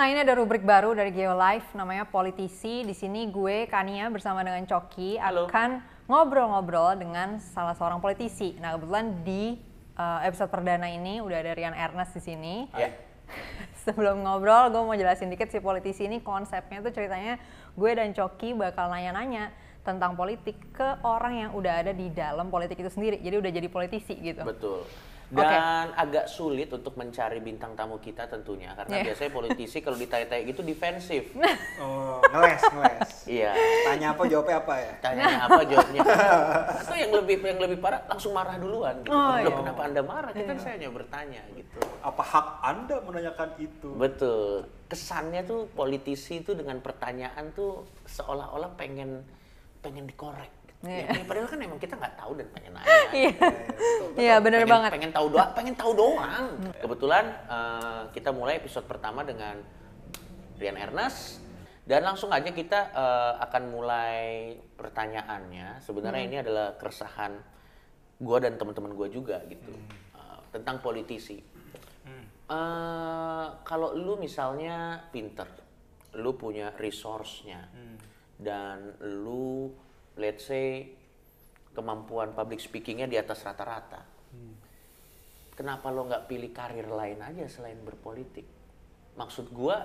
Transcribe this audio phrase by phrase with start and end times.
[0.00, 2.88] Nah ini ada rubrik baru dari Geolife namanya Politisi.
[2.88, 5.44] Di sini gue Kania bersama dengan Coki Halo.
[5.44, 8.56] akan ngobrol-ngobrol dengan salah seorang politisi.
[8.64, 9.60] Nah kebetulan di
[10.00, 12.72] uh, episode perdana ini udah ada Rian Ernest di sini.
[12.72, 12.96] Ya.
[13.84, 17.36] Sebelum ngobrol, gue mau jelasin dikit si politisi ini konsepnya tuh ceritanya
[17.76, 19.52] gue dan Coki bakal nanya-nanya
[19.84, 23.20] tentang politik ke orang yang udah ada di dalam politik itu sendiri.
[23.20, 24.48] Jadi udah jadi politisi gitu.
[24.48, 24.80] Betul.
[25.30, 29.04] Dan agak sulit untuk mencari bintang tamu kita tentunya karena Iya.
[29.14, 31.30] biasanya politisi kalau ditanya-tanya gitu defensif.
[31.78, 33.10] Oh, ngeles, ngeles.
[33.30, 33.50] Iya.
[33.86, 34.92] Tanya apa, jawabnya apa ya?
[34.98, 36.00] Tanyanya apa jawabnya.
[36.82, 39.14] Atau yang lebih yang lebih parah langsung marah duluan gitu.
[39.14, 39.50] Oh, Loh, iya.
[39.54, 40.30] kenapa Anda marah?
[40.34, 41.78] Kan saya hanya bertanya gitu.
[42.02, 43.88] Apa hak Anda menanyakan itu?
[43.94, 44.66] Betul.
[44.90, 49.22] Kesannya tuh politisi itu dengan pertanyaan tuh seolah-olah pengen
[49.80, 50.59] pengen dikorek.
[50.80, 51.12] Iya.
[51.12, 52.88] Ya, padahal kan emang kita nggak tahu dan pengen nanya.
[53.10, 53.32] Iya,
[54.16, 54.90] iya bener pengen, banget.
[54.96, 56.46] Pengen tahu doang, pengen tahu doang.
[56.80, 59.60] Kebetulan eh, kita mulai episode pertama dengan
[60.56, 61.44] Rian Ernest
[61.84, 65.84] dan langsung aja kita eh, akan mulai pertanyaannya.
[65.84, 67.36] Sebenarnya ini adalah keresahan
[68.16, 69.76] gua dan teman-teman gua juga gitu
[70.16, 71.44] Eh, tentang politisi.
[72.50, 75.46] Eh, kalau lu misalnya pinter,
[76.16, 77.68] lu punya resource-nya
[78.40, 79.70] dan lu
[80.20, 80.92] let's say
[81.72, 84.04] kemampuan public speakingnya di atas rata-rata.
[85.56, 88.44] Kenapa lo nggak pilih karir lain aja selain berpolitik?
[89.16, 89.84] Maksud gua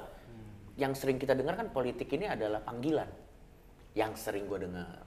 [0.75, 3.07] yang sering kita dengar kan politik ini adalah panggilan.
[3.95, 5.03] Yang sering gua dengar.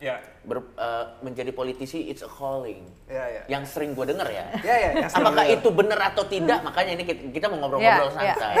[0.00, 0.16] Ya,
[0.48, 2.88] Ber- eh, menjadi politisi it's a calling.
[3.04, 3.42] ya, ya.
[3.52, 4.48] Yang sering gua dengar ya.
[4.64, 5.06] Ya, ya, ya.
[5.12, 6.64] Apakah itu benar atau tidak?
[6.64, 8.56] Makanya ini kita, kita mau ngobrol-ngobrol Ya, ya, santai.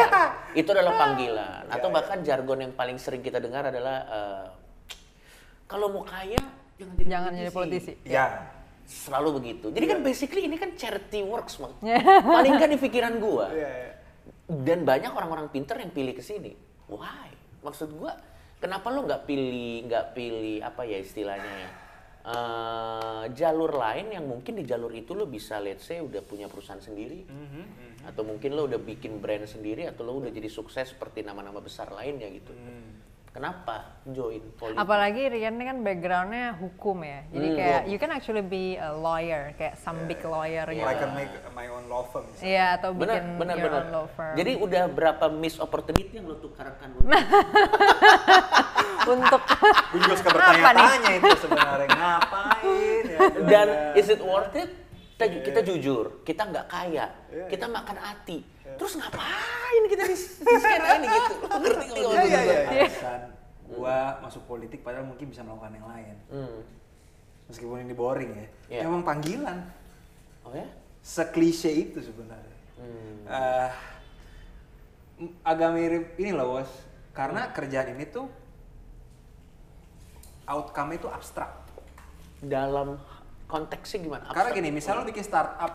[0.52, 1.64] Itu adalah panggilan.
[1.72, 4.44] Atau bahkan jargon yang paling sering kita dengar adalah eh,
[5.70, 6.34] kalau mau kaya
[6.74, 7.92] jangan jadi Jangan jadi politisi.
[8.02, 8.26] Ya.
[8.90, 9.66] Selalu begitu.
[9.70, 9.92] Jadi Iya.
[9.94, 11.78] kan basically ini kan charity works, Mak.
[12.34, 13.54] Paling kan di pikiran gua.
[13.54, 13.92] Ya, ya.
[14.50, 16.58] Dan banyak orang-orang pinter yang pilih ke sini.
[16.90, 17.30] Why?
[17.62, 18.18] Maksud gua,
[18.58, 21.70] kenapa lo nggak pilih nggak pilih apa ya istilahnya ya?
[22.20, 26.76] eh, jalur lain yang mungkin di jalur itu lo bisa let's say udah punya perusahaan
[26.76, 27.24] sendiri
[28.04, 31.88] atau mungkin lo udah bikin brand sendiri atau lo udah jadi sukses seperti nama-nama besar
[31.88, 32.52] lainnya gitu
[33.30, 38.10] kenapa join politik Apalagi Rian ini kan backgroundnya hukum ya, jadi Hmm, kayak you can
[38.10, 40.82] actually be a lawyer, kayak some big lawyer gitu.
[40.82, 42.26] I can make my own law firm.
[42.38, 44.34] Iya, atau benar bikin benar your benar own law firm.
[44.34, 46.90] jadi udah berapa miss opportunity yang lo tukarkan
[49.02, 49.42] untuk
[49.90, 53.18] Gue juga suka bertanya-tanya itu sebenarnya ngapain ya.
[53.46, 54.70] dan is it worth it
[55.22, 57.06] kita, kita jujur kita nggak kaya.
[57.28, 58.38] Iya, kita makan hati.
[58.70, 61.34] Terus ngapain kita di, di skena ini gitu?
[61.42, 62.54] Ngerti nggak Iya, maksud iya, gua?
[62.72, 62.86] iya.
[62.86, 63.20] alasan
[63.70, 66.16] gua masuk politik padahal mungkin bisa melakukan yang lain.
[66.28, 66.60] Hmm.
[67.46, 68.46] meskipun ini boring ya.
[68.70, 68.80] Iya.
[68.86, 69.58] emang panggilan.
[70.46, 70.62] Oh ya?
[71.02, 72.56] Seklise itu sebenarnya.
[72.78, 73.26] Hmm.
[73.26, 73.70] Eh,
[75.20, 76.70] m- agak mirip ini loh bos.
[77.10, 78.30] Karena kerjaan ini tuh
[80.46, 81.50] outcome itu abstrak.
[82.40, 82.96] Dalam
[83.50, 84.56] konteksnya gimana karena Abstrak.
[84.56, 85.72] gini misalnya lo bikin startup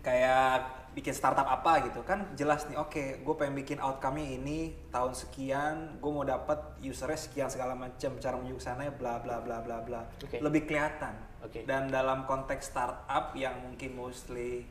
[0.00, 0.58] kayak
[0.94, 4.58] bikin startup apa gitu kan jelas nih oke gue pengen bikin outcome-nya ini
[4.88, 9.60] tahun sekian gue mau dapat usernya sekian segala macam cara menuju sana bla bla bla
[9.60, 10.40] bla bla Oke.
[10.40, 11.12] lebih kelihatan
[11.44, 11.68] Oke.
[11.68, 14.64] dan dalam konteks startup yang mungkin mostly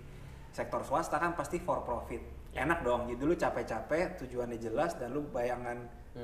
[0.49, 2.23] sektor swasta kan pasti for profit
[2.57, 5.77] enak dong jadi lu capek-capek tujuannya jelas dan lu bayangan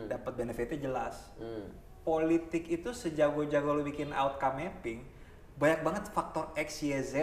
[0.08, 1.68] dapat benefitnya jelas Hmm.
[2.02, 5.03] politik itu sejago-jago lu bikin outcome mapping
[5.61, 7.13] banyak banget faktor X, Y, Z,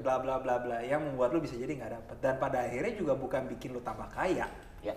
[0.00, 3.18] bla bla bla bla yang membuat lu bisa jadi nggak dapet dan pada akhirnya juga
[3.18, 4.46] bukan bikin lu tambah kaya.
[4.80, 4.94] ya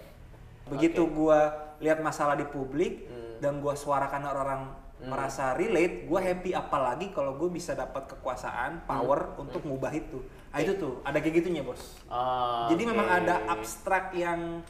[0.64, 1.12] Begitu Oke.
[1.12, 1.40] gua
[1.82, 3.42] lihat masalah di publik Hmm.
[3.42, 4.62] dan gua suarakan orang
[5.04, 10.24] merasa relate, gua happy apalagi kalau gue bisa dapat kekuasaan, power untuk ngubah itu.
[10.48, 12.00] Ah itu tuh ada kayak gitunya bos.
[12.08, 13.18] Oh, Jadi memang oke.
[13.20, 14.64] ada abstrak yang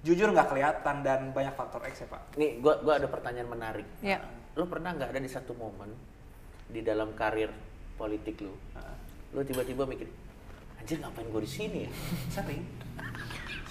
[0.00, 2.22] jujur nggak kelihatan dan banyak faktor X ya pak.
[2.40, 4.16] nih gua gua ada pertanyaan menarik ya
[4.56, 5.92] lo pernah nggak ada di satu momen
[6.70, 7.50] di dalam karir
[7.94, 8.54] politik lu
[9.30, 10.06] lo tiba-tiba mikir
[10.76, 11.90] anjir ngapain gue di sini ya
[12.34, 12.62] Sering.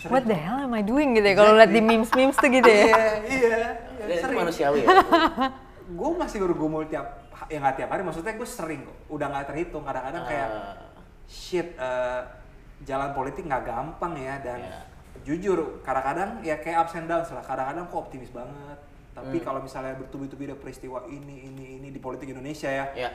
[0.07, 2.63] what the hell am I doing gitu ya kalau lihat di memes memes tuh gitu
[2.63, 2.87] ya.
[2.87, 2.95] Iya,
[3.27, 3.59] iya.
[4.09, 4.37] Itu Sering.
[4.37, 4.87] manusiawi ya
[5.99, 7.07] gue masih bergumul tiap
[7.45, 10.77] ya nggak tiap hari maksudnya gue sering kok udah nggak terhitung kadang-kadang kayak Ah.
[11.25, 12.21] shit eh,
[12.81, 14.79] jalan politik nggak gampang ya dan Iya.
[15.25, 18.77] jujur kadang-kadang ya kayak ups and downs lah kadang-kadang kok optimis banget
[19.19, 19.45] tapi Hmm.
[19.45, 23.09] kalau misalnya bertubi-tubi ada peristiwa ini ini ini di politik Indonesia ya ya.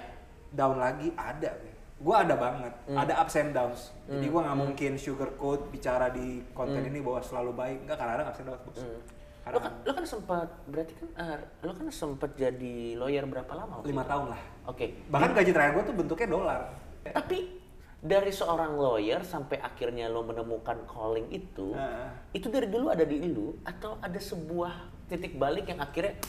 [0.50, 1.50] down lagi ada
[1.94, 2.74] gue ada banget.
[2.84, 2.98] Hmm.
[3.00, 3.80] ada ups and downs.
[4.04, 7.78] Jadi gue nggak mungkin sugarcoat bicara di konten ini bahwa selalu baik.
[7.86, 8.78] Nggak kadang-kadang ups and downs bos.
[8.82, 9.00] Hmm.
[9.44, 13.84] lo kan, lo kan sempat berarti kan eh, lo kan sempat jadi lawyer berapa lama
[13.84, 14.40] lima tahun lah.
[14.66, 15.04] Oke.
[15.08, 16.60] Bahkan gaji terakhir gue tuh bentuknya dolar.
[17.04, 17.38] Tapi
[18.04, 22.36] dari seorang lawyer sampai akhirnya lo menemukan calling itu, Heeh.
[22.36, 26.20] itu dari dulu ada di lu atau ada sebuah titik balik yang akhirnya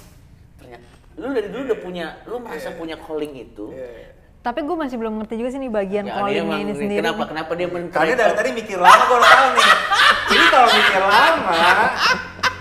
[0.55, 0.87] ternyata
[1.19, 3.75] lu dari dulu udah punya, lu merasa punya calling itu.
[3.75, 4.15] Iya.
[4.39, 7.01] Tapi gue masih belum ngerti juga sih nih bagian Ya, callingnya emang ini nih, sendiri.
[7.01, 9.69] Kenapa kenapa dia men Karena dari tadi mikir lama gue tahu nih.
[10.25, 11.59] Ini kalau mikir lama,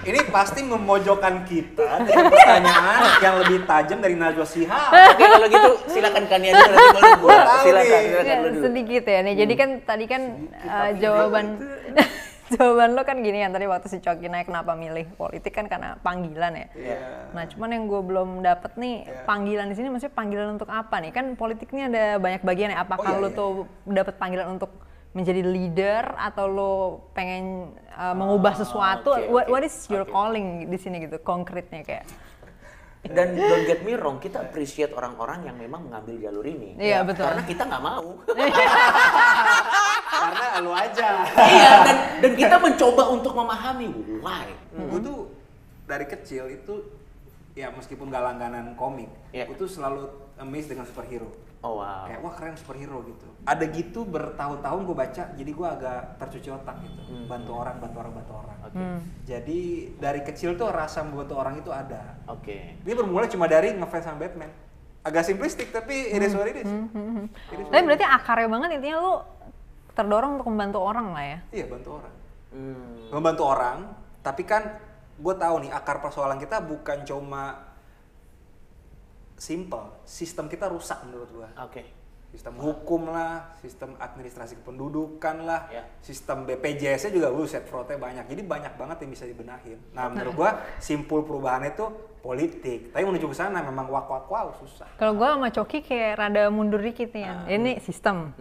[0.05, 4.91] ini pasti memojokkan kita dengan pertanyaan yang lebih tajam dari Najwa Shihab.
[4.91, 7.35] Oke kalau gitu silakan Kania dulu nanti baru gua.
[7.61, 8.63] Silakan, silakan Ya, lu dulu.
[8.63, 9.35] sedikit ya nih.
[9.37, 10.23] Jadi kan tadi kan
[10.61, 11.47] uh, jawaban
[12.55, 15.97] jawaban lo kan gini kan tadi waktu si Coki naik kenapa milih politik kan karena
[15.99, 16.67] panggilan ya.
[16.73, 16.97] Iya.
[17.33, 19.25] Nah cuman yang gue belum dapet nih Iya.
[19.25, 21.11] panggilan di sini maksudnya panggilan untuk apa nih?
[21.11, 22.85] Kan politik ini ada banyak bagian ya.
[22.85, 23.37] Apakah Oh, iya, lo iya.
[23.37, 23.51] tuh
[23.87, 24.71] dapet panggilan untuk
[25.15, 26.75] menjadi leader atau lo
[27.15, 29.15] pengen uh, mengubah sesuatu?
[29.15, 30.11] oke, what, what is your Oke.
[30.11, 32.05] calling di sini gitu konkretnya kayak?
[33.05, 36.73] Dan don't get me wrong, kita appreciate orang-orang yang memang mengambil jalur ini.
[36.81, 37.29] Iya, betul.
[37.29, 38.17] Karena kita nggak mau.
[40.25, 41.09] Karena lu aja.
[41.37, 43.93] iya, dan, dan kita mencoba untuk memahami
[44.25, 44.49] why.
[44.73, 45.19] Gue tuh
[45.85, 46.81] dari kecil itu
[47.53, 49.47] ya meskipun gak langganan komik, Iya.
[49.47, 50.09] gue tuh selalu
[50.41, 51.29] amazed dengan superhero.
[51.65, 52.05] Oh wow.
[52.05, 53.25] Kayak wah keren superhero gitu.
[53.49, 57.01] Ada gitu bertahun-tahun gue baca, jadi gue agak tercuci otak gitu.
[57.09, 57.25] Hmm.
[57.25, 58.59] Bantu orang, bantu orang, bantu orang.
[58.69, 58.85] Oke.
[59.25, 59.61] Jadi
[59.97, 62.21] dari kecil tuh rasa membantu orang itu ada.
[62.29, 62.77] Oke.
[62.85, 64.53] Dia bermula cuma dari ngefans sama Batman.
[65.01, 66.69] Agak simplistik tapi it is what it is.
[66.69, 69.15] Hmm, It is what Tapi berarti akarnya banget intinya lo
[69.97, 71.39] terdorong untuk membantu orang lah ya.
[71.49, 72.15] Iya bantu orang.
[72.53, 73.09] Hmm.
[73.09, 73.79] Membantu orang,
[74.21, 74.63] tapi kan
[75.17, 77.73] gue tahu nih akar persoalan kita bukan cuma
[79.45, 79.85] simple.
[80.09, 81.49] Sistem kita rusak menurut gue.
[81.61, 81.85] Oke.
[82.35, 85.87] Sistem hukum lah, sistem administrasi kependudukan lah, Ya.
[86.03, 88.27] sistem BPJS-nya juga buset fraudnya banyak.
[88.27, 89.79] Jadi banyak banget yang bisa dibenahin.
[89.95, 90.51] Nah menurut gua
[90.83, 91.87] simpul perubahannya itu
[92.27, 92.91] politik.
[92.91, 94.91] Tapi menuju ke sana memang wak wak wow susah.
[94.99, 97.35] Kalau gue sama Coki kayak rada mundur dikit nih ya.
[97.55, 98.35] Ini sistem.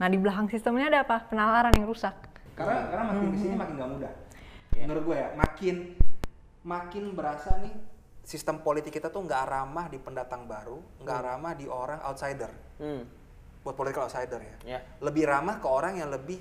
[0.00, 1.28] Nah di belakang sistemnya ada apa?
[1.28, 2.16] Penalaran yang rusak.
[2.56, 4.12] Karena karena makin ke sini makin gak mudah.
[4.72, 5.76] Menurut gue ya, makin
[6.64, 7.76] makin berasa nih
[8.24, 12.50] sistem politik kita tuh nggak ramah di pendatang baru, nggak ramah di orang outsider.
[12.80, 13.04] Hmm.
[13.60, 14.56] Buat political outsider ya.
[14.76, 14.80] Ya.
[15.04, 16.40] Lebih ramah ke orang yang lebih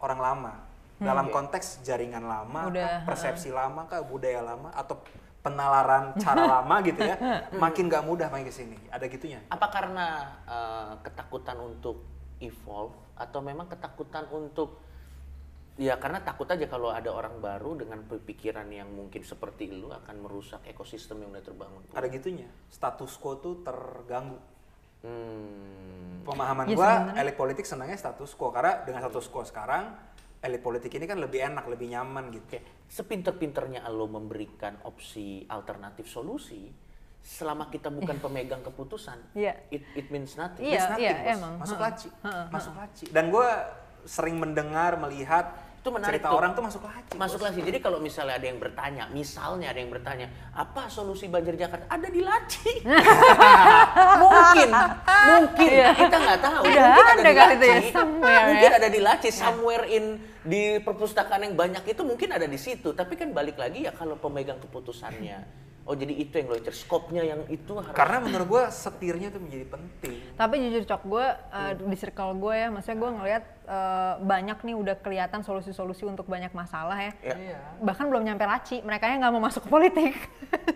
[0.00, 0.54] orang lama.
[1.00, 1.34] Dalam Oke.
[1.34, 5.00] konteks jaringan lama, Udah, kah, persepsi lama, kah, budaya lama, atau
[5.40, 7.16] penalaran cara lama gitu ya,
[7.56, 8.76] makin nggak mudah main ke sini.
[8.92, 9.40] Ada gitunya.
[9.48, 12.04] Apa karena eh, ketakutan untuk
[12.44, 14.76] evolve atau memang ketakutan untuk
[15.80, 20.20] ya karena takut aja kalau ada orang baru dengan pemikiran yang mungkin seperti lu akan
[20.20, 21.80] merusak ekosistem yang udah terbangun.
[21.96, 22.44] Ada gitunya.
[22.68, 24.36] Status quo tuh terganggu.
[25.00, 26.20] Hmm.
[26.28, 29.96] pemahaman Ya, gua elit politik senangnya status quo karena dengan status quo sekarang
[30.44, 36.04] elit politik ini kan lebih enak lebih nyaman gitu Oke, sepinter-pinternya lo memberikan opsi alternatif
[36.04, 36.68] solusi,
[37.24, 39.56] selama kita bukan pemegang keputusan, Iya.
[39.72, 40.68] it, it means nothing.
[40.68, 41.32] Iya, It's nothing, iya, bos.
[41.40, 41.52] emang.
[41.64, 42.08] masuk laci
[42.52, 43.48] masuk laci dan gua
[44.04, 46.36] sering mendengar melihat Itu menarik cerita tuh.
[46.36, 47.60] orang tuh masuk laci Masuk laci.
[47.64, 51.88] Jadi kalau misalnya ada yang bertanya, misalnya ada yang bertanya, apa solusi banjir Jakarta?
[51.88, 52.84] Ada di laci.
[54.22, 54.68] mungkin,
[55.24, 55.88] mungkin Iya.
[55.96, 56.62] kita nggak tahu.
[56.68, 57.90] Udah mungkin ada di kali itu ya, laci.
[57.96, 58.76] somewhere mungkin ya.
[58.76, 60.04] ada di laci, somewhere in
[60.44, 62.92] di perpustakaan yang banyak itu mungkin ada di situ.
[62.96, 65.60] Tapi kan balik lagi ya kalau pemegang keputusannya.
[65.88, 67.96] Oh jadi itu yang lo skopnya yang itu harus.
[67.96, 71.26] karena menurut gua setirnya tuh menjadi penting Tapi jujur cok gue
[71.88, 76.52] di circle gue ya, maksudnya gue ngelihat eh, banyak nih udah kelihatan solusi-solusi untuk banyak
[76.54, 77.12] masalah ya.
[77.34, 77.58] Ya.
[77.82, 80.14] Bahkan belum nyampe laci, mereka nggak mau masuk ke politik.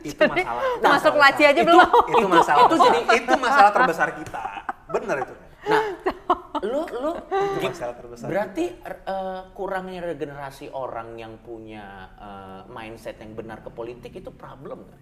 [0.02, 1.90] itu Jadi, masalah masuk masalah laci aja Itu- belum.
[2.11, 4.44] itu masalah itu jadi itu masalah terbesar kita
[4.90, 5.35] bener itu
[6.92, 11.84] lu terbesar berarti eh, kurangnya regenerasi orang yang punya
[12.16, 15.00] eh, mindset yang benar ke politik itu problem kan?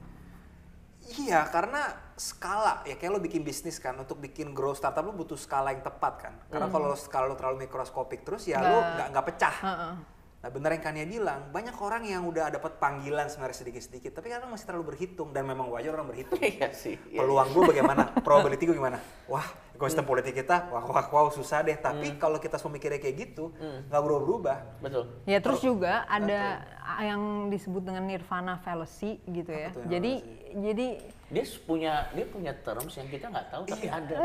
[1.02, 1.82] Iya, karena
[2.14, 5.82] skala ya kayak lo bikin bisnis kan untuk bikin grow startup lo butuh skala yang
[5.82, 6.34] tepat kan.
[6.46, 9.56] Karena kalau skala lo terlalu mikroskopik terus ya lo Nggak- nggak pecah.
[9.66, 9.94] Heeh.
[10.42, 14.50] Nah bener yang Kania bilang, banyak orang yang udah dapat panggilan sebenarnya sedikit-sedikit, tapi kadang
[14.50, 16.34] masih terlalu berhitung dan memang wajar orang berhitung.
[16.42, 16.98] Iya sih.
[17.14, 17.22] iya.
[17.22, 18.98] Peluang gue bagaimana, probability gue gimana?
[19.30, 19.46] Wah,
[19.82, 21.74] ekosistem politik kita, wah, wah, wow, susah deh.
[21.74, 23.50] Tapi kalau kita semua mikirnya kayak gitu,
[23.90, 24.78] nggak berubah-berubah.
[24.78, 25.10] Betul.
[25.26, 26.62] Ya terus juga ada
[27.00, 29.70] yang disebut dengan nirvana fallacy gitu ya.
[29.70, 30.12] Tuh yang Jadi
[30.52, 30.86] jadi
[31.32, 34.16] Dia punya dia punya terms yang kita nggak tahu tapi ada.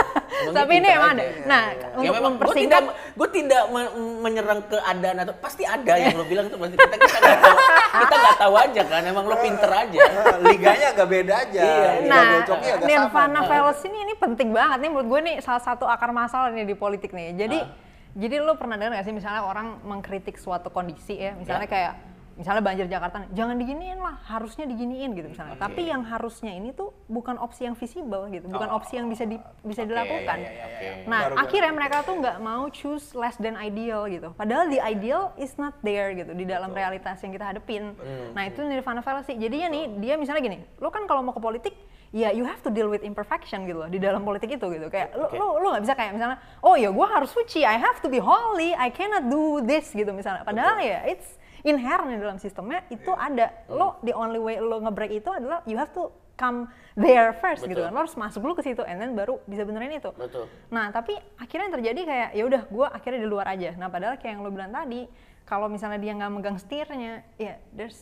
[0.56, 1.24] tapi ini emang ada.
[1.44, 3.94] Nah, Ya untuk memang gue mempersingkat tidak gue tidak me-
[4.24, 7.56] menyerang keadaan atau pasti ada yang lo bilang itu pasti kita kita nggak tahu
[7.94, 9.98] kita nggak tahu aja kan emang lo pinter aja.
[10.40, 11.60] Liganya agak beda aja.
[11.60, 13.50] Iya, Liga Nah, agak nirvana sama.
[13.50, 16.74] fallacy ini, ini penting banget nih menurut gue nih salah satu akar masalah nih di
[16.74, 17.36] politik nih.
[17.36, 17.83] Jadi Ah.
[18.14, 21.72] Jadi lo pernah dengar gak sih misalnya orang mengkritik suatu kondisi ya, misalnya Ya.
[21.72, 21.94] kayak
[22.34, 25.54] misalnya banjir Jakarta, jangan diginiin lah, harusnya diginiin gitu misalnya.
[25.54, 29.38] Tapi yang harusnya ini tuh bukan opsi yang visible gitu, bukan opsi yang bisa di,
[29.62, 30.36] bisa Oke, dilakukan.
[30.36, 31.06] iya, iya, iya, iya.
[31.06, 34.34] Nah, Baru- baru- akhirnya mereka tuh nggak mau choose less than ideal gitu.
[34.34, 37.94] Padahal the ideal is not there gitu di dalam realitas yang kita hadepin.
[37.94, 38.34] Hmm.
[38.34, 39.34] Nah, itu nirvana fallacy.
[39.34, 41.74] Jadinya nih, dia misalnya gini, lo kan kalau mau ke politik,
[42.14, 44.86] ya you have to deal with imperfection gitu loh di dalam politik itu gitu.
[44.86, 45.34] Kayak lo Oke.
[45.34, 48.22] lo lo nggak bisa kayak misalnya, oh ya gue harus suci, I have to be
[48.22, 50.46] holy, I cannot do this gitu misalnya.
[50.46, 51.34] Padahal ya it's
[51.66, 53.26] inherent di dalam sistemnya itu Iya.
[53.34, 53.46] ada.
[53.66, 57.78] Lo the only way lo nge-break itu adalah you have to come there first gitu
[57.78, 57.90] Betul.
[57.90, 57.94] kan.
[57.94, 60.10] Lo harus masuk dulu ke situ and then baru bisa benerin itu.
[60.14, 60.46] Betul.
[60.70, 63.70] Nah, tapi akhirnya yang terjadi kayak ya udah gue akhirnya di luar aja.
[63.74, 65.06] Nah, padahal kayak yang lo bilang tadi,
[65.44, 68.00] kalau misalnya dia nggak megang setirnya, ya there's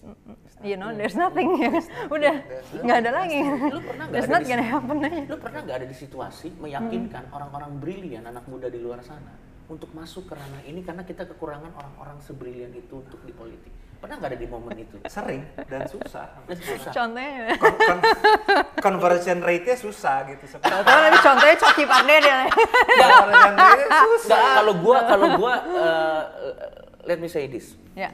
[0.63, 1.75] you know, there's nothing ya.
[2.15, 2.35] udah
[2.87, 3.41] nggak ada lagi.
[3.43, 5.23] Lu pernah There's ada not gonna happen aja.
[5.27, 9.35] Lu pernah nggak ada di situasi meyakinkan orang-orang brilian anak muda di luar sana
[9.67, 13.73] untuk masuk ke ranah ini karena kita kekurangan orang-orang sebrilian itu untuk di politik.
[14.03, 14.97] Pernah nggak ada di momen itu?
[15.07, 16.27] Sering dan susah.
[16.43, 16.91] Dan susah.
[16.99, 18.03] Contohnya, Con- con-
[18.77, 20.83] conversion rate-nya susah gitu sebenarnya.
[20.83, 21.85] tahu nanti contohnya Coki.
[21.87, 24.27] Conversion rate-nya susah.
[24.27, 26.23] Nggak, kalau gua kalau gua uh,
[27.05, 27.79] let me say this.
[27.95, 28.11] ya,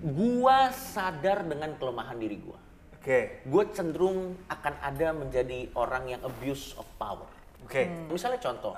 [0.00, 2.58] Gua sadar dengan kelemahan diri gua.
[2.96, 7.24] Oke, Gue cenderung akan ada menjadi orang yang abuse of power.
[7.62, 7.82] oke.
[8.08, 8.76] Misalnya contoh,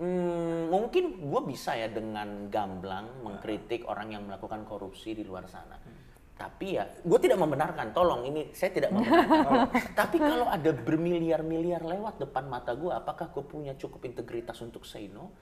[0.00, 5.76] hmm, mungkin gue bisa ya dengan gamblang mengkritik orang yang melakukan korupsi di luar sana.
[6.40, 7.92] Tapi ya, gue tidak membenarkan.
[7.92, 9.68] Tolong ini saya tidak membenarkan.
[10.00, 15.12] Tapi kalau ada bermiliar-miliar lewat depan mata gue, apakah gue punya cukup integritas untuk say
[15.12, 15.36] no?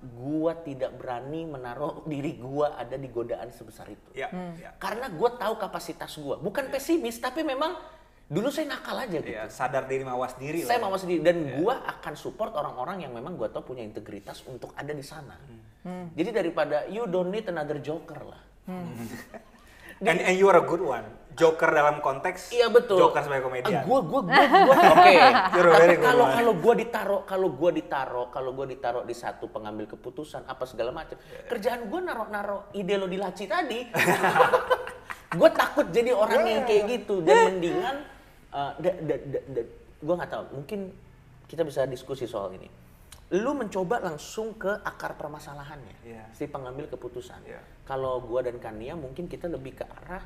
[0.00, 4.16] Gue tidak berani menaruh diri gue ada di godaan sebesar itu.
[4.16, 4.72] Ya, ya.
[4.80, 6.40] Karena gue tahu kapasitas gue.
[6.40, 7.76] Bukan pesimis, tapi memang
[8.30, 9.26] dulu saya nakal aja gitu.
[9.26, 10.86] Ya, sadar diri mawas diri Saya lah.
[10.86, 14.94] mau sendiri dan gua akan support orang-orang yang memang gua tahu punya integritas untuk ada
[14.94, 15.34] di sana.
[16.14, 18.40] Jadi daripada you don't need another joker lah.
[20.00, 21.04] And, and you are a good one.
[21.36, 22.96] Joker dalam konteks Iya betul.
[23.04, 23.80] Joker sebagai komedian.
[23.80, 25.14] Ah, gua gua gua, gua oke.
[26.00, 30.64] Kalau kalau gua ditaruh kalau gua ditaruh kalau gua ditaruh di satu pengambil keputusan apa
[30.64, 31.20] segala macam.
[31.52, 33.92] Kerjaan gua naruh-naruh ide lo di laci tadi.
[35.38, 37.96] gua takut jadi orang yang kayak gitu dan mendingan
[38.50, 39.62] uh, da,
[39.98, 40.80] gua nggak tahu mungkin
[41.46, 42.68] kita bisa diskusi soal ini.
[43.30, 46.24] Lu mencoba langsung ke akar permasalahannya Iya.
[46.30, 47.38] si pengambil keputusan.
[47.44, 47.62] Iya.
[47.84, 50.22] Kalau gua dan Kania mungkin kita lebih ke arah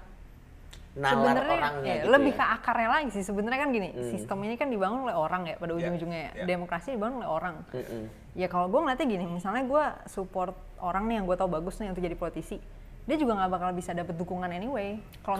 [0.94, 2.38] nalar sebenarnya orangnya ya, gitu lebih ya.
[2.38, 4.10] ke akarnya lagi sih sebenarnya kan gini Hmm.
[4.14, 6.32] sistem ini kan dibangun oleh orang ya pada Ya, ujung-ujungnya ya.
[6.38, 6.44] ya.
[6.46, 8.04] demokrasi dibangun oleh orang Mm-mm.
[8.38, 11.90] ya kalau gue ngeliatnya gini misalnya gue support orang nih yang gue tahu bagus nih
[11.90, 12.62] untuk jadi politisi
[13.04, 15.36] dia juga nggak bakal bisa dapet dukungan anyway kalau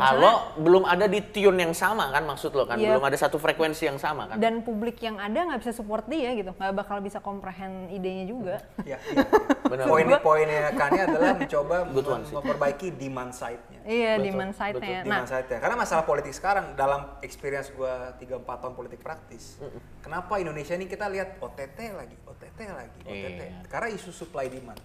[0.54, 2.92] belum ada di tune yang sama kan maksud lo kan, Iya.
[2.92, 4.36] belum ada satu frekuensi yang sama kan.
[4.36, 8.56] dan publik yang ada nggak bisa support dia gitu nggak bakal bisa comprehend idenya juga
[8.82, 9.24] Ya, iya.
[9.64, 9.88] Benar.
[9.88, 12.34] Poin-poinnya Kani adalah mencoba Good one mem- sih.
[12.34, 13.80] memperbaiki demand side-nya.
[13.82, 15.58] iya Betul, demand side-nya nah Demand side-nya.
[15.58, 19.56] Karena masalah politik sekarang dalam experience gua 3 4 tahun politik praktis.
[19.98, 23.40] Kenapa Indonesia ini kita lihat OTT lagi, OTT lagi, OTT.
[23.40, 23.64] Iya.
[23.66, 24.76] Karena isu supply demand.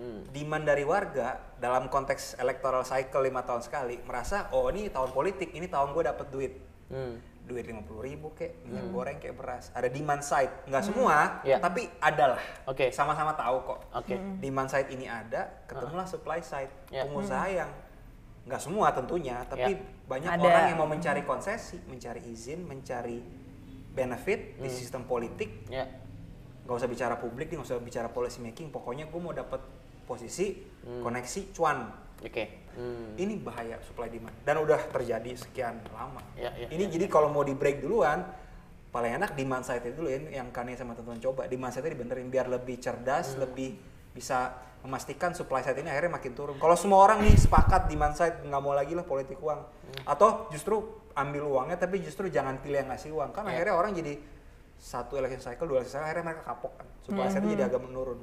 [0.00, 0.24] Hmm.
[0.32, 5.52] Demand dari warga dalam konteks electoral cycle lima tahun sekali merasa oh ini tahun politik,
[5.52, 6.54] ini tahun gue dapet duit.
[6.88, 7.20] Hmm.
[7.40, 11.58] duit lima puluh ribu kayak minyak goreng kayak beras ada demand side nggak semua Ya.
[11.58, 12.94] tapi ada lah Oke.
[12.94, 14.14] sama-sama tahu kok Oke.
[14.38, 17.02] demand side ini ada ketemulah supply side Ya.
[17.02, 17.66] pengusaha yang
[18.46, 19.82] nggak semua tentunya tapi Ya.
[20.06, 20.42] banyak Ada.
[20.42, 23.18] orang yang mau mencari konsesi mencari izin mencari
[23.90, 24.76] benefit di Hmm.
[24.76, 25.90] sistem politik Ya.
[26.62, 29.58] nggak usah bicara publik nih nggak usah bicara policy making pokoknya gue mau dapat
[30.10, 31.86] posisi koneksi cuan
[32.18, 32.66] Oke.
[32.70, 33.14] Hmm.
[33.14, 36.18] ini bahaya supply demand dan udah terjadi sekian lama.
[36.34, 38.22] Ya, ya, ini jadi kalau mau di break duluan
[38.90, 42.26] paling enak demand side itu dulu ya yang Kania sama teman-teman coba demand side dibenerin
[42.26, 43.42] biar lebih cerdas, Hmm.
[43.44, 43.78] lebih
[44.10, 44.50] bisa
[44.80, 46.56] memastikan supply side ini akhirnya makin turun.
[46.56, 50.04] Kalau semua orang nih sepakat demand side nggak mau lagi lah politik uang Hmm.
[50.06, 50.78] atau justru
[51.12, 53.58] ambil uangnya tapi justru jangan pilih yang ngasih uang kan Ya.
[53.58, 54.14] akhirnya orang jadi
[54.80, 56.86] satu election cycle, dua election cycle, akhirnya mereka kapok kan.
[57.00, 58.18] Supply side itu jadi agak menurun.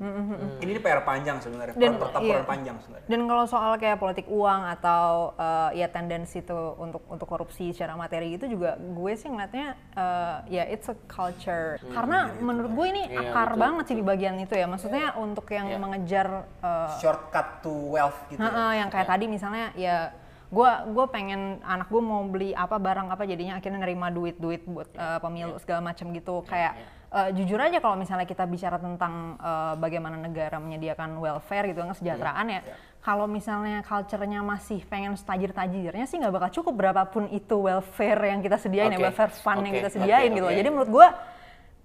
[0.57, 2.49] Ini, ini PR panjang sebenarnya, Dan- pertempuran iya.
[2.49, 3.05] panjang sebenarnya.
[3.05, 7.93] Dan kalau soal kayak politik uang atau eh, ya tendensi tuh untuk untuk korupsi secara
[7.93, 11.77] materi itu juga gue sih ngeliatnya eh, ya it's a culture.
[11.83, 14.65] Karena menurut gue ini Iya, akar betul, banget sih di bagian itu ya.
[14.65, 15.77] Maksudnya untuk yang Iya.
[15.77, 18.39] mengejar eh, shortcut to wealth gitu.
[18.39, 18.49] ya.
[18.49, 20.09] Heeh, yang kayak tadi misalnya ya
[20.47, 24.63] gue gue pengen anak gue mau beli apa barang apa jadinya akhirnya nerima duit duit
[24.63, 26.43] buat eh, pemilu segala macam gitu.
[26.47, 26.79] Kayak
[27.11, 32.47] eh, jujur aja kalau misalnya kita bicara tentang eh, bagaimana negara menyediakan welfare gitu kesejahteraan
[32.47, 32.61] ya
[33.07, 38.59] kalau misalnya culture-nya masih pengen tajir-tajirnya sih nggak bakal cukup berapapun itu welfare yang kita
[38.59, 40.51] sediain Oke, ya welfare fund yang oke, kita sediain gitu loh.
[40.51, 40.59] oke.
[40.59, 41.07] jadi menurut gue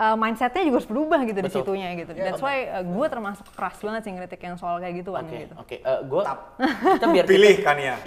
[0.03, 1.63] uh, mindsetnya juga harus berubah gitu di Betul.
[1.63, 2.11] situnya gitu.
[2.13, 5.55] That's why uh, gue termasuk keras banget sih ngeritik yang soal kayak gituan Oke, gitu.
[5.55, 5.77] oke.
[5.79, 6.23] Eh, gua
[6.93, 7.95] kita biar Pilih kan ya.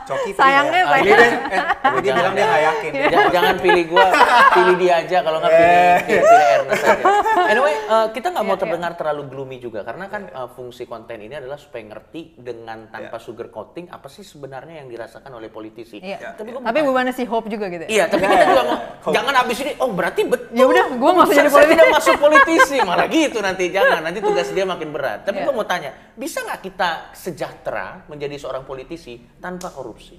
[0.00, 0.86] Coki pilih Sayangnya ya.
[0.86, 1.30] saya- Pilih deh.
[1.30, 2.90] Eh, tapi dia Jangan, bilang dia nggak yakin.
[2.92, 4.06] Jangan, jangan pilih gua,
[4.52, 5.16] pilih dia aja.
[5.20, 5.98] Kalau nggak pilih, Eh.
[6.00, 7.04] pilih, pilih Ernest aja.
[7.46, 11.18] Anyway, eh, kita nggak mau Iya, terdengar terlalu gloomy juga karena kan eh, fungsi konten
[11.18, 15.98] ini adalah supaya ngerti dengan tanpa sugar coating apa sih sebenarnya yang dirasakan oleh politisi.
[15.98, 16.34] Iya.
[16.34, 17.90] Tapi gua mau Tapi tanya- bukannya si Hope juga gitu ya?
[17.90, 18.78] Iya, tapi kita juga mau,
[19.10, 20.48] jangan abis ini, oh berarti betul.
[20.52, 21.72] Ya udah, gua nggak usah jadi Saya politisi.
[21.72, 23.64] tidak masuk politisi, malah gitu nanti.
[23.68, 25.18] Jangan, nanti tugas dia makin berat.
[25.22, 25.44] Tapi Iya.
[25.44, 30.16] gua mau tanya, bisa nggak kita sejahtera menjadi seorang politisi tanpa korupsi?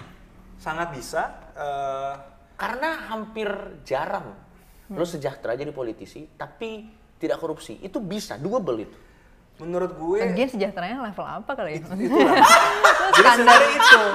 [0.56, 1.24] Sangat bisa.
[1.54, 2.14] eh,
[2.54, 3.50] Karena hampir
[3.82, 4.38] jarang
[4.88, 6.86] lo sejahtera jadi politisi, tapi
[7.16, 7.80] tidak korupsi.
[7.80, 8.98] Itu bisa, doable itu.
[9.58, 11.78] menurut gue Lagian sejahteranya level apa kali ya?
[11.78, 11.94] itulah.
[11.94, 12.06] Jadi
[13.14, 14.02] sebenarnya itu.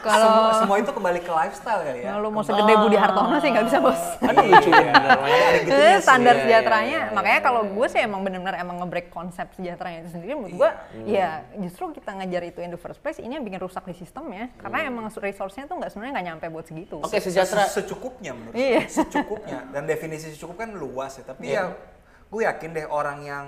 [0.00, 2.16] Kalau semua, semua itu kembali ke lifestyle kali ya.
[2.16, 4.00] lu mau segede Budi Hartono sih nggak bisa bos.
[4.18, 4.92] Aduh lucu Iya.
[4.92, 5.16] bener.
[5.18, 5.36] Maya.
[5.36, 6.02] Ada Itu gitunya sih.
[6.02, 6.88] standar Iya, sejahteranya.
[6.88, 10.32] iya, iya, Makanya iya, kalau gue sih emang benar-benar emang nge-break konsep sejahteranya itu sendiri
[10.34, 10.70] menurut gue
[11.06, 14.24] ya justru kita ngejar itu in the first place ini yang bikin rusak di sistem
[14.30, 14.48] ya.
[14.56, 16.96] Karena emang resource-nya tuh nggak sebenarnya nggak nyampe buat segitu.
[16.98, 17.64] Oke, sejahtera.
[17.66, 18.88] Se- secukupnya menurut Iya.
[18.88, 21.76] secukupnya dan definisi secukup kan luas ya tapi ya
[22.24, 23.44] gue yakin deh orang yang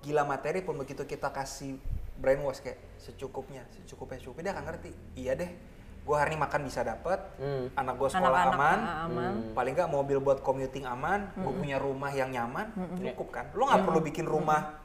[0.00, 1.74] gila materi pun begitu kita kasih
[2.16, 4.90] brainwash kayak secukupnya secukupnya secukupnya dia akan ngerti.
[5.14, 5.50] Iya deh
[6.02, 7.66] gue hari ini makan bisa dapet Hmm.
[7.74, 9.32] anak gue sekolah Anak-anak aman, ah, aman.
[9.54, 13.44] paling nggak mobil buat commuting aman gue punya rumah yang nyaman cukup kan?
[13.52, 14.78] Lo nggak perlu bikin rumah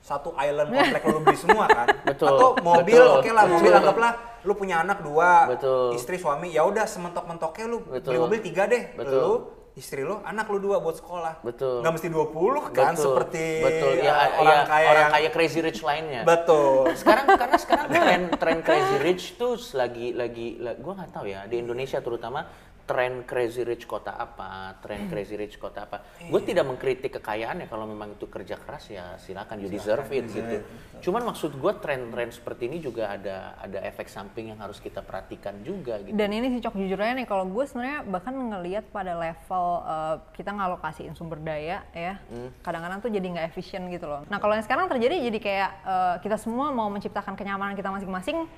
[0.00, 1.86] satu island komplek lo beli semua kan?
[2.02, 3.80] Betul, atau mobil oke lah mobil betul.
[3.80, 5.94] anggaplah lu punya anak dua Betul.
[5.94, 8.02] istri suami ya udah sementok-mentoknya lu Betul.
[8.04, 8.82] beli mobil tiga deh.
[8.94, 9.14] Betul.
[9.14, 9.32] lu
[9.78, 11.80] istri lu anak lu dua buat sekolah Betul.
[11.80, 13.92] nggak mesti 20 kan Betul, seperti betul.
[13.92, 16.22] uh, Ya, orang ya, kaya orang yang- kaya crazy rich lainnya.
[16.22, 21.26] betul sekarang karena sekarang tren tren crazy rich tuh lagi lagi la- gua nggak tahu
[21.26, 22.50] ya di Indonesia terutama
[22.88, 26.00] tren crazy rich kota apa tren crazy rich kota apa.
[26.24, 30.24] Gue tidak mengkritik kekayaan ya kalau memang itu kerja keras ya silakan you deserve it
[30.32, 30.64] gitu.
[30.98, 35.60] cuman maksud gue tren-tren seperti ini juga ada ada efek samping yang harus kita perhatikan
[35.62, 36.16] juga gitu.
[36.16, 40.16] Dan ini sih cok jujur aja nih kalau gue sebenarnya bahkan ngelihat pada level uh,
[40.34, 42.18] kita ngalokasiin sumber daya ya
[42.64, 44.24] kadang-kadang tuh jadi nggak efisien gitu loh.
[44.26, 48.48] Nah kalau yang sekarang terjadi jadi kayak uh, kita semua mau menciptakan kenyamanan kita masing-masing.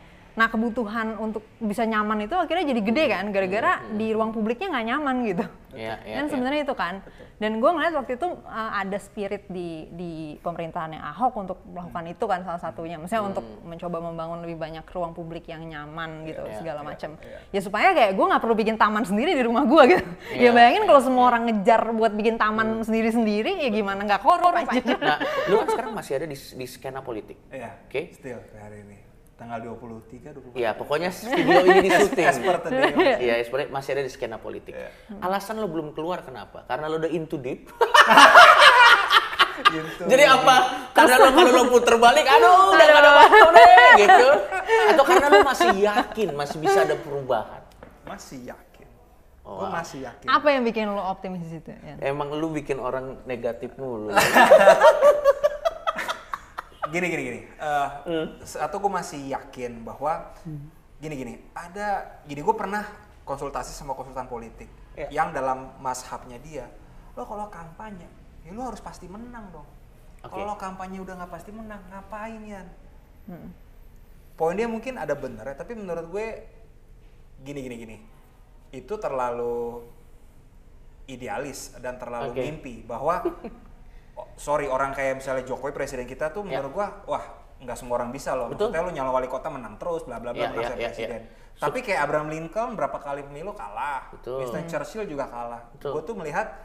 [0.41, 4.87] Nah kebutuhan untuk bisa nyaman itu akhirnya jadi gede kan gara-gara di ruang publiknya nggak
[4.89, 5.45] nyaman gitu.
[5.77, 6.33] Iya, iya, kan iya.
[6.33, 6.95] sebenarnya itu kan.
[7.37, 12.25] Dan gue ngeliat waktu itu uh, ada spirit di di pemerintahannya Ahok untuk melakukan itu
[12.25, 12.97] kan salah satunya.
[12.97, 17.21] Maksudnya untuk mencoba membangun lebih banyak ruang publik yang nyaman gitu Iya, segala macam.
[17.53, 20.05] Ya supaya kayak gue nggak perlu bikin taman sendiri di rumah gue gitu.
[20.41, 24.57] Iya, ya bayangin kalau semua orang ngejar buat bikin taman sendiri-sendiri ya gimana nggak korup
[24.57, 24.81] aja.
[24.97, 25.21] nah
[25.53, 27.77] lu kan sekarang masih ada di, di skena politik Iya.
[27.85, 28.17] Oke.
[28.17, 29.10] Still hari ini.
[29.41, 30.61] Tanggal 23, 24.
[30.61, 32.27] Iya, pokoknya video ini di syuting.
[33.25, 34.77] Iya, sebenarnya masih ada di skena politik.
[35.25, 36.69] Alasan lo belum keluar kenapa?
[36.69, 37.65] Karena lo udah into deep.
[39.61, 40.03] Gitu.
[40.09, 40.89] Jadi apa?
[40.97, 44.29] Karena lo kalau lo puter balik, aduh udah gak ada waktu deh, gitu.
[44.89, 47.63] Atau karena lo masih yakin masih bisa ada perubahan.
[48.09, 48.89] Masih yakin.
[49.45, 50.27] Oh, Gue masih yakin.
[50.27, 51.71] Apa yang bikin lo optimis di situ?
[51.71, 51.95] Ya?
[52.09, 54.11] Emang lu bikin orang negatif mulu.
[56.91, 57.41] Gini gini gini.
[57.57, 57.89] Eh,
[58.43, 60.35] satu gue masih yakin bahwa
[60.99, 61.35] gini gini.
[61.53, 62.85] Ada gini gue pernah
[63.23, 65.07] konsultasi sama konsultan politik Ya.
[65.23, 66.67] yang dalam mashabnya dia
[67.15, 68.05] lo kalau kampanye
[68.43, 69.65] ya lo harus pasti menang dong.
[70.21, 70.35] Oke.
[70.35, 72.61] kalau kampanye udah nggak pasti menang ngapain ya
[74.35, 76.27] poin dia mungkin ada bener ya tapi menurut gue
[77.41, 77.97] gini gini gini.
[78.75, 79.87] Itu terlalu
[81.07, 82.41] idealis dan terlalu Oke.
[82.43, 83.23] mimpi bahwa
[84.41, 86.57] sorry orang kayak misalnya Jokowi presiden kita tuh Ya.
[86.57, 87.25] menurut gua wah
[87.61, 88.73] nggak semua orang bisa loh Betul.
[88.73, 91.21] maksudnya lu nyalon wali kota menang terus bla bla bla menang ya, jadi ya, presiden
[91.21, 91.61] ya.
[91.61, 94.41] tapi kayak Abraham Lincoln berapa kali pemilu kalah Betul.
[94.41, 95.93] Winston Churchill juga kalah Betul.
[95.93, 96.57] gue tuh melihat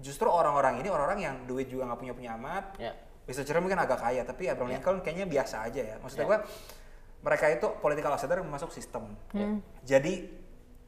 [0.00, 2.96] justru orang-orang ini orang-orang yang duit juga nggak punya punya amat Ya.
[3.28, 4.80] Winston Churchill mungkin agak kaya tapi Abraham Ya.
[4.80, 6.30] Lincoln kayaknya biasa aja ya maksudnya Ya.
[6.32, 6.38] gua
[7.20, 9.60] mereka itu political outsider masuk sistem Ya.
[9.84, 10.39] jadi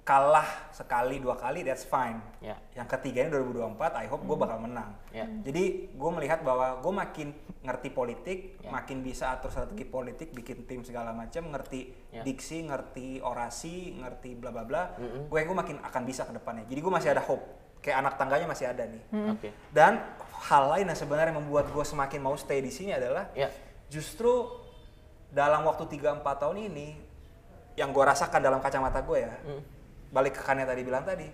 [0.03, 2.59] kalah sekali dua kali that's fine Ya.
[2.75, 5.31] yang ketiga ini 2024 I hope gue bakal menang Ya.
[5.47, 7.29] jadi gue melihat bahwa gue makin
[7.63, 8.75] ngerti politik Ya.
[8.75, 12.27] makin bisa atur strategi politik bikin tim segala macam ngerti Ya.
[12.27, 16.83] diksi ngerti orasi ngerti bla bla bla gue gue makin akan bisa ke depannya jadi
[16.83, 17.47] gue masih ada hope
[17.79, 19.55] kayak anak tangganya masih ada nih Oke.
[19.71, 20.03] dan
[20.43, 23.55] hal lain yang sebenarnya membuat gue semakin mau stay di sini adalah Ya.
[23.87, 24.51] justru
[25.31, 26.89] dalam waktu 3-4 tahun ini
[27.73, 29.63] yang gue rasakan dalam kacamata gue ya Hmm.
[30.13, 31.27] Balik ke kan yang tadi bilang tadi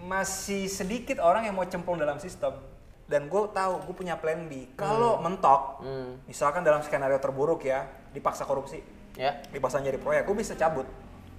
[0.00, 2.56] masih sedikit orang yang mau cemplung dalam sistem
[3.04, 6.18] dan gue tahu gue punya plan B kalau mentok Hmm.
[6.24, 8.80] misalkan dalam skenario terburuk ya dipaksa korupsi
[9.12, 9.42] Ya.
[9.46, 10.86] dipaksa jadi proyek gue bisa cabut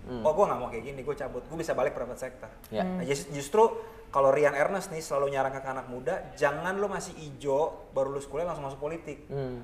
[0.03, 2.83] oh gue nggak mau kayak gini gue cabut gue bisa balik private sector Ya.
[2.83, 3.63] Nah, just- justru
[4.07, 8.25] kalau Rian Ernest nih selalu nyarankan ke anak muda jangan lo masih ijo baru lulus
[8.25, 9.63] kuliah langsung masuk politik Hmm.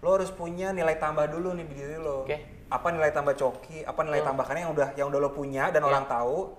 [0.00, 2.61] lo harus punya nilai tambah dulu nih di diri lo Oke.
[2.72, 5.86] Apa nilai tambah coki apa nilai tambahkannya yang udah yang udah lo punya dan Ya.
[5.86, 6.56] orang tahu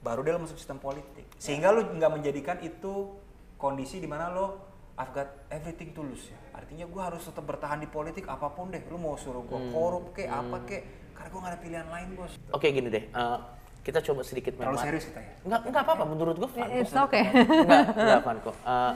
[0.00, 1.30] baru dia lo masuk sistem politik.
[1.38, 3.14] Sehingga lo nggak menjadikan itu
[3.54, 4.46] kondisi di mana lo
[4.92, 6.38] I've got everything to lose ya.
[6.52, 8.82] Artinya gue harus tetap bertahan di politik apa pun deh.
[8.86, 9.70] Lo mau suruh gue Hmm.
[9.70, 10.82] korup kek apa kek
[11.14, 12.32] karena gue gak ada pilihan lain bos.
[12.50, 13.38] Oke gini deh, eh,
[13.82, 16.66] kita coba sedikit main terlalu mat- serius kita ya Enggak, enggak apa-apa menurut gue fun
[16.72, 17.02] It's kok.
[17.04, 17.24] okay.
[17.28, 18.54] Enggak, enggak fun kok.
[18.56, 18.92] Eh,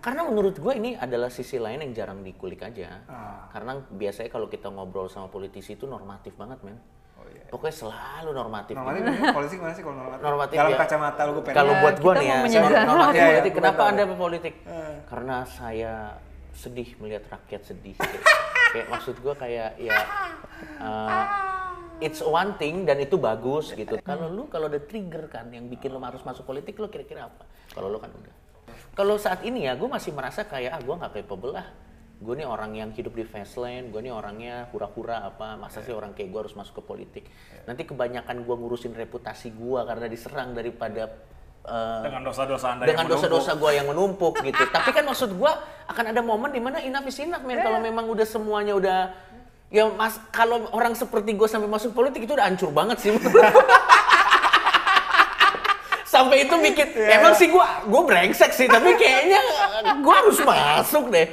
[0.00, 3.02] karena menurut gue ini adalah sisi lain yang jarang dikulik aja.
[3.04, 3.50] Ah.
[3.50, 6.78] Karena biasanya kalau kita ngobrol sama politisi itu normatif banget men.
[7.14, 8.74] oh iya Pokoknya selalu normatif.
[8.74, 10.78] normatif ini politik mana sih kalau normatif Normatif dalam ya.
[10.78, 13.50] kacamata lo gue Kalau Ya, buat gue nih ya, saya normatif iya, politik.
[13.50, 14.54] gue Kenapa anda berpolitik?
[15.04, 15.92] Karena saya
[16.52, 17.94] sedih melihat rakyat sedih.
[17.96, 18.22] kayak,
[18.72, 19.98] kayak maksud gue kayak ya
[20.78, 21.24] uh,
[22.00, 24.00] it's one thing dan itu bagus gitu.
[24.00, 27.44] Kalau lu kalau ada trigger kan yang bikin lu harus masuk politik, lu kira-kira apa?
[27.76, 28.34] Kalau lu kan udah.
[28.96, 31.68] Kalau saat ini ya, gue masih merasa kayak ah gue nggak capable lah.
[32.20, 35.94] Gue nih orang yang hidup di fast lane, gue nih orangnya hura-hura apa, masa sih
[35.94, 37.24] orang kayak gue harus masuk ke politik.
[37.64, 41.08] Nanti kebanyakan gue ngurusin reputasi gue karena diserang daripada
[41.64, 44.62] eh, dengan dosa-dosa anda dengan dosa-dosa gue yang menumpuk gitu.
[44.68, 45.52] Tapi kan maksud gue
[45.88, 47.64] akan ada momen di mana enough is enough men.
[47.64, 48.98] Kalau memang udah semuanya udah
[49.70, 53.10] ya mas kalau orang seperti gue sampai masuk politik itu udah hancur banget sih.
[56.10, 59.38] sampai itu bikin emang sih gue gue brengsek sih tapi kayaknya
[60.02, 61.26] gue harus masuk deh.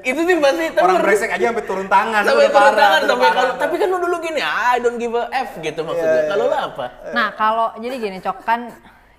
[0.00, 3.28] Itu sih pasti tapi orang brengsek aja sampai turun tangan sampai turun parah, tangan sampai
[3.28, 3.36] parah.
[3.36, 6.32] kalau tapi kan lu dulu gini I don't give a f gitu maksudnya.
[6.32, 6.86] Kalau lu apa?
[7.12, 8.72] Nah kalau jadi gini cok kan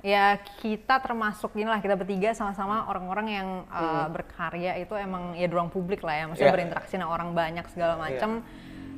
[0.04, 5.48] ya kita termasuk gini lah kita bertiga sama-sama orang-orang yang uh, berkarya itu emang ya
[5.48, 6.58] di ruang publik lah ya maksudnya Iya.
[6.60, 8.44] berinteraksi sama orang banyak segala macam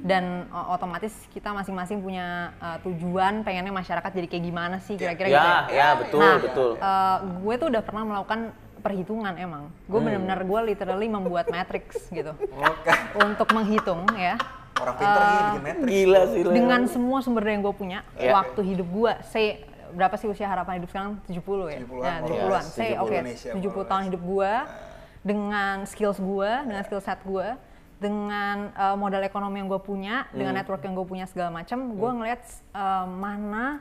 [0.02, 2.26] dan uh, otomatis kita masing-masing punya
[2.58, 5.58] uh, tujuan pengennya masyarakat jadi kayak gimana sih kira-kira gitu ya.
[5.70, 6.70] Ya betul Nah, betul.
[6.78, 8.40] uh, gue tuh udah pernah melakukan
[8.82, 9.64] perhitungan emang.
[9.86, 10.06] Gue Hmm.
[10.10, 12.34] bener-bener gue literally membuat matrix gitu.
[12.52, 12.92] Oke.
[13.16, 14.38] untuk menghitung ya.
[14.76, 15.90] Orang pinter gini bikin matrix.
[15.90, 18.34] Gila sih dengan semua sumber daya yang gue punya Iya.
[18.36, 19.46] waktu hidup gue say
[19.96, 21.14] berapa sih usia harapan hidup sekarang?
[21.26, 21.80] 70 ya?
[21.80, 22.68] 70-an, ya more 70-an or less.
[22.70, 24.08] say 70 oke Indonesia, 70 more or tahun less.
[24.08, 24.54] hidup gue
[25.24, 27.48] dengan skills gue dengan skill set gue
[27.96, 30.60] dengan uh, modal ekonomi yang gue punya dengan Hmm.
[30.60, 33.80] network yang gue punya segala macam gue ngeliat uh, mana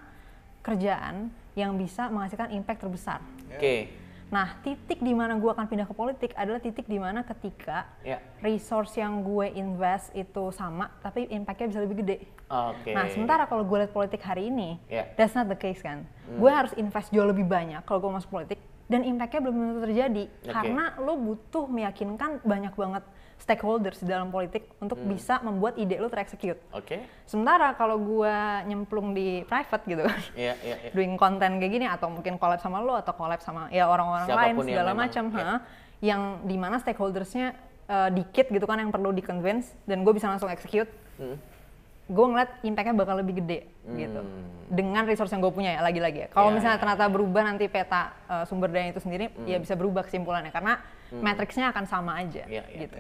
[0.61, 3.19] kerjaan yang bisa menghasilkan impact terbesar.
[3.49, 3.91] Oke
[4.29, 8.19] Nah, titik di mana gue akan pindah ke politik adalah titik di mana ketika Ya.
[8.41, 12.17] resource yang gue invest itu sama, tapi impactnya bisa lebih gede.
[12.45, 15.09] oke Nah, sementara kalau gue lihat politik hari ini, Ya.
[15.15, 16.05] that's not the case kan.
[16.37, 20.25] Gue harus invest jauh lebih banyak kalau gue masuk politik, dan impactnya belum tentu terjadi.
[20.29, 20.53] Oke.
[20.53, 23.05] Karena lo butuh meyakinkan banyak banget
[23.37, 26.57] stakeholders di dalam politik untuk bisa membuat ide lo tereksekut.
[26.71, 30.91] oke Sementara kalau gue nyemplung di private gitu kan, Iya, iya, iya.
[30.97, 34.55] doing konten kayak gini atau mungkin collab sama lo atau collab sama ya orang-orang lain
[34.63, 35.39] segala macam ya.
[35.39, 35.57] ha,
[36.01, 37.53] yang di mana stakeholdersnya
[37.85, 41.39] eh, dikit gitu kan yang perlu di convince dan gue bisa langsung execute Hmm.
[42.05, 44.21] Gue ngeliat impactnya bakal lebih gede gitu.
[44.65, 46.29] Dengan resource yang gue punya ya lagi-lagi ya.
[46.29, 49.73] Kalau Ya, misalnya ya, ternyata berubah nanti peta eh, sumber daya itu sendiri ya bisa
[49.73, 50.51] berubah kesimpulannya.
[50.51, 50.81] Karena
[51.15, 52.81] matriksnya akan sama aja Iya, iya.
[52.85, 52.97] gitu.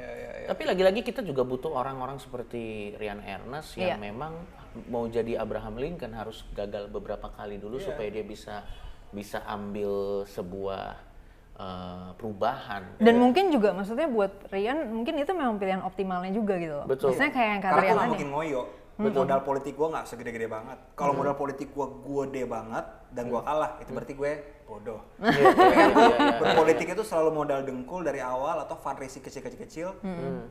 [0.46, 3.96] Tapi lagi-lagi kita juga butuh orang-orang seperti Rian Ernest yang Iya.
[4.02, 4.32] memang
[4.86, 7.86] mau jadi Abraham Lincoln harus gagal beberapa kali dulu Iya.
[7.90, 8.64] supaya dia bisa
[9.10, 10.96] bisa ambil sebuah
[11.54, 12.98] eh, perubahan.
[12.98, 16.86] dan mungkin juga maksudnya buat Rian mungkin itu memang pilihan optimalnya juga gitu loh.
[16.86, 17.14] Betul.
[17.14, 18.10] maksudnya kayak yang kata karena Rian tadi.
[18.10, 18.62] mungkin ngoyo
[18.98, 20.78] modal politik gue nggak segede-gede banget.
[20.94, 24.33] Kalau modal politik gue gede banget dan gue kalah itu berarti gue
[24.64, 25.00] bodoh.
[25.24, 29.98] Iya, iya, iya, berpolitik itu selalu modal dengkul dari awal atau fundraising kecil-kecil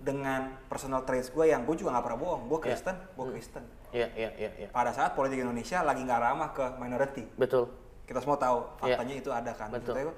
[0.03, 2.41] dengan personal traits gue yang gue juga nggak pernah bohong.
[2.51, 3.63] Gue Kristen gue Kristen.
[3.95, 4.67] Iya, iya, iya, iya.
[4.69, 7.25] pada saat politik Indonesia lagi nggak ramah ke minority.
[7.39, 7.71] Betul.
[8.03, 9.71] kita semua tahu faktanya itu ada kan.
[9.71, 9.95] Betul.
[9.95, 10.15] Maksudnya,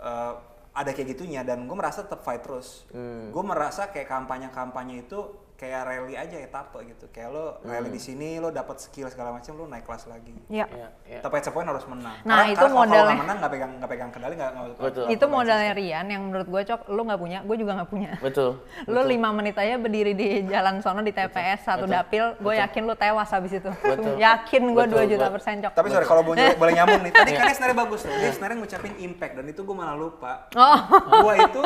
[0.00, 0.32] eh,
[0.70, 2.86] ada kayak gitunya dan gue merasa tetap fight terus.
[2.94, 3.34] Hmm.
[3.34, 5.18] gue merasa kayak kampanye-kampanye itu
[5.60, 7.04] kayak rally aja etape gitu.
[7.10, 10.32] Kayak lo rally di sini lo dapat skill segala macam lo naik kelas lagi.
[10.48, 11.20] Ya Iya, iya.
[11.20, 12.16] tapi at point harus menang.
[12.22, 13.04] Nah, itu kalau- kalau modalnya.
[13.06, 15.04] nggak menang nggak pegang nggak pegang kendali nggak nggak Betul.
[15.06, 18.12] itu modalnya Rian yang menurut gue cok lu nggak punya gue juga nggak punya.
[18.18, 18.50] Betul.
[18.88, 21.92] lu lima menit aja berdiri di jalan sono di TPS satu Betul.
[21.94, 23.68] dapil gue yakin lu tewas habis itu.
[23.68, 24.16] Betul.
[24.26, 25.72] yakin gue Betul, 2 juta gua- persen cok.
[25.74, 27.12] Tapi sorry kalau ny- boleh nyambung nih.
[27.12, 30.32] Tadi kan dia sebenarnya bagus loh dia sebenarnya ngucapin impact dan itu gue malah lupa.
[30.52, 30.78] Oh.
[31.20, 31.62] Gue itu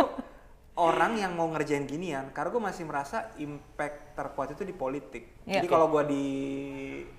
[0.74, 5.62] orang yang mau ngerjain ginian karena gue masih merasa impact terkuat itu di politik Iya.
[5.62, 6.24] jadi kalau gue di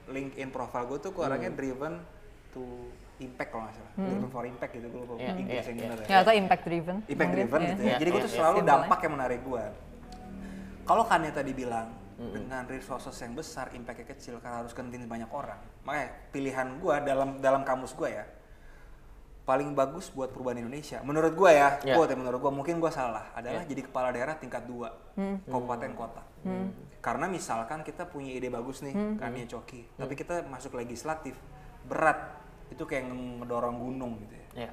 [0.07, 2.03] LinkedIn profile gue tuh gue orangnya driven
[2.51, 5.71] to impact kalau nggak salah driven for impact gitu gue lupa Iya, Inggris iya, yang
[5.71, 5.85] iya.
[5.87, 7.69] gimana ya atau impact driven impact mungkin, driven ya.
[7.71, 7.87] gitu ya.
[7.87, 8.37] Iya, Jadi gue iya, tuh iya.
[8.39, 8.75] selalu Simpelnya.
[8.83, 9.63] dampak yang menarik gue.
[10.85, 15.59] Kalau Kanye tadi bilang dengan resources yang besar, impactnya kecil karena harus kentin banyak orang.
[15.83, 18.25] Makanya pilihan gua dalam dalam kamus gua ya
[19.45, 20.99] paling bagus buat perubahan Indonesia.
[21.05, 21.93] Menurut gua ya, Ya.
[21.93, 24.89] quote ya, menurut gua mungkin gua salah adalah jadi kepala daerah tingkat dua
[25.45, 26.23] kabupaten kota.
[26.99, 31.38] Karena misalkan kita punya ide bagus nih, kan ya Coki, tapi kita masuk legislatif
[31.86, 32.41] berat
[32.73, 34.71] itu kayak ngedorong gunung gitu ya Ya.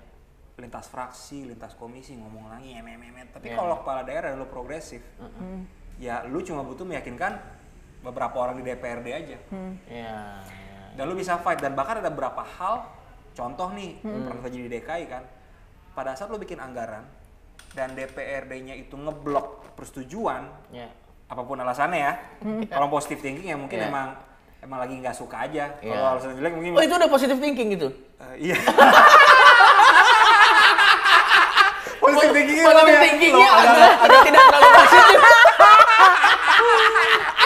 [0.56, 3.56] lintas fraksi, lintas komisi ngomong lagi emet Tapi Iya.
[3.60, 5.04] kalau kepala daerah lu progresif,
[6.00, 7.36] ya lu cuma butuh meyakinkan
[8.00, 9.38] beberapa orang di DPRD aja.
[9.84, 10.40] Ya.
[10.96, 12.88] Dan lu bisa fight dan bahkan ada beberapa hal,
[13.32, 15.22] contoh nih pernah terjadi di DKI kan,
[15.92, 17.04] pada saat lu bikin anggaran
[17.72, 20.86] dan DPRD-nya itu ngeblok persetujuan, Ya.
[21.26, 22.12] apa pun alasannya ya,
[22.72, 23.88] kalau positif thinking ya mungkin Iya.
[23.88, 24.08] emang
[24.60, 25.64] emang lagi nggak suka aja.
[25.80, 25.90] Iya.
[25.90, 27.88] Kalau alasan jelek mungkin Oh itu udah positive thinking gitu.
[28.20, 28.56] Eh, iya.
[32.02, 35.18] positif thinking Positive thinkingnya agak, agak tidak terlalu positif.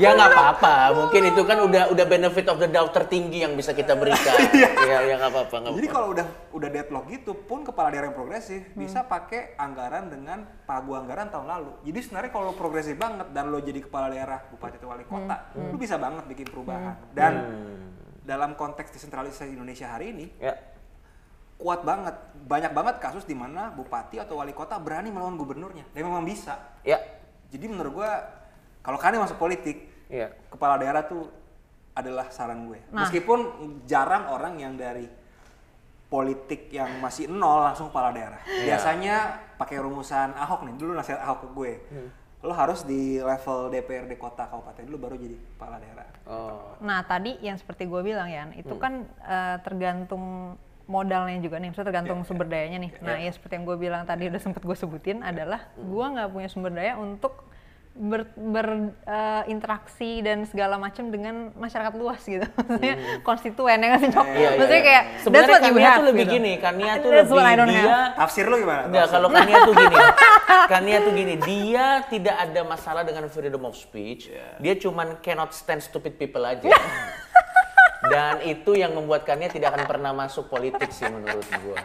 [0.00, 3.72] ya nggak apa-apa, mungkin itu kan udah udah benefit of the doubt tertinggi yang bisa
[3.72, 4.34] kita berikan.
[4.52, 8.66] Iya, ya nggak apa-apa, Jadi kalau udah udah deadlock gitu pun kepala daerah yang progresif
[8.74, 11.70] bisa pakai anggaran dengan pagu anggaran tahun lalu.
[11.86, 15.54] Jadi sebenarnya kalau lo progresif banget dan lo jadi kepala daerah, bupati atau wali kota,
[15.54, 16.98] lo bisa banget bikin perubahan.
[17.14, 17.32] Dan
[18.22, 20.54] dalam konteks desentralisasi Indonesia hari ini Ya.
[21.58, 22.14] kuat banget,
[22.46, 25.86] banyak banget kasus di mana bupati atau wali kota berani melawan gubernurnya.
[25.94, 26.58] Dan memang bisa.
[26.82, 26.98] Ya.
[27.54, 28.41] Jadi menurut gua
[28.82, 30.28] kalau kalian masuk politik, Ya.
[30.50, 31.30] kepala daerah tuh
[31.92, 32.76] adalah saran gue.
[32.90, 33.04] Nah.
[33.04, 33.38] Meskipun
[33.84, 35.08] jarang orang yang dari
[36.08, 38.40] politik yang masih nol langsung kepala daerah.
[38.44, 38.76] Iya.
[38.76, 39.16] Biasanya
[39.56, 40.74] pakai rumusan Ahok nih.
[40.76, 41.72] Dulu nasihat Ahok ke gue.
[41.88, 42.08] Hmm.
[42.42, 46.06] Lo harus di level DPRD kota kabupaten dulu baru jadi kepala daerah.
[46.26, 46.76] Oh.
[46.84, 48.60] Nah tadi yang seperti gue bilang ya, Hmm.
[48.60, 48.92] itu kan
[49.22, 52.92] eh, tergantung modalnya juga nih, maksudnya tergantung Iya, sumber dayanya nih.
[53.00, 55.88] Nah ya seperti yang gue bilang tadi udah sempet gue sebutin adalah Hmm.
[55.88, 57.46] gue nggak punya sumber daya untuk
[57.92, 64.24] berinteraksi dan segala macam dengan masyarakat luas gitu, maksudnya konstituen ya nggak sih Cok?
[64.24, 64.32] Hmm.
[64.32, 64.88] Iya, iya, Maksudnya iya.
[64.88, 66.34] kayak Sebenarnya that's what you Kania have tuh lebih gitu.
[66.34, 68.16] gini, Kania tuh That's lebih dia have.
[68.16, 68.82] Tafsir lo gimana?
[68.88, 69.96] Enggak, kalau Kania tuh gini.
[70.72, 74.32] Kania tuh gini, dia tidak ada masalah dengan freedom of speech.
[74.58, 76.68] Dia cuman cannot stand stupid people aja.
[78.12, 81.78] Dan itu yang membuat Kania tidak akan pernah masuk politik sih menurut gua.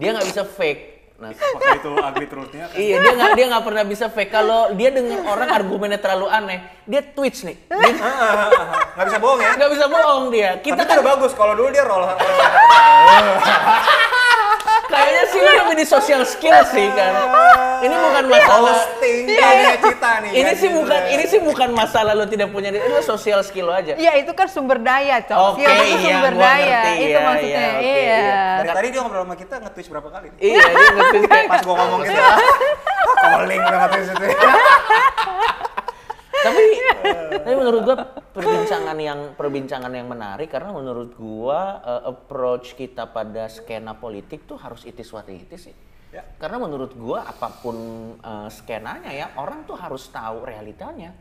[0.00, 0.99] Dia nggak bisa fake.
[1.20, 2.64] Nah, Apakah itu ugly truth-nya?
[2.72, 4.32] iya dia nggak dia nggak pernah bisa fake.
[4.32, 7.60] Kalau dia dengar orang argumennya terlalu aneh, dia twitch nih.
[7.68, 7.92] Dia
[8.96, 9.52] Nggak bisa bohong ya?
[9.52, 10.50] nggak bisa bohong dia.
[10.64, 11.32] Kita Kita kan kan udah bagus.
[11.36, 12.08] Kalau dulu dia roll.
[15.00, 17.12] kayaknya sih dia lebih di social skill sih kan.
[17.80, 18.76] Ini bukan masalah.
[18.76, 20.30] Hosting kayak cita nih.
[20.36, 20.60] Ini kan?
[20.60, 23.96] sih bukan ini sih bukan masalah lo tidak punya itu social skill lo aja.
[23.96, 27.20] Iya itu kan sumber daya Cok, Oke, Skill itu iya, sumber daya, ngerti, itu iya,
[27.20, 28.18] maksudnya, iya, oke, iya.
[28.20, 28.42] iya.
[28.60, 30.26] Dari tadi dia ngobrol sama kita nge-twitch berapa kali?
[30.28, 30.40] nih?
[30.40, 32.22] Iya, dia nge-tweet kayak Pas gua ngomong gitu.
[33.24, 34.26] Calling nge-twitch itu.
[36.40, 36.64] Tapi
[37.44, 37.96] tapi menurut gua
[38.32, 44.56] perbincangan yang perbincangan yang menarik karena menurut gua eh, approach kita pada skena politik tuh
[44.56, 45.76] harus itis what itis sih.
[46.10, 46.26] Ya.
[46.42, 47.76] Karena menurut gua apa pun
[48.18, 51.14] eh, skenanya ya orang tuh harus tahu realitanya